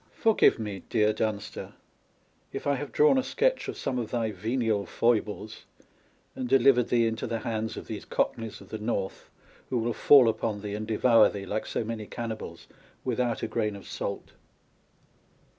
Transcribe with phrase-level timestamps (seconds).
[0.15, 1.73] Forgive me, dear Dunster,
[2.51, 5.65] if I have drawn a sketch of some of thy venial foibles,
[6.35, 9.29] and delivered thee into the hands of these Cockneys of the North,
[9.69, 12.65] who will fall upon thee and devour thee, like so many cannibals,
[13.03, 14.31] without a grain of salt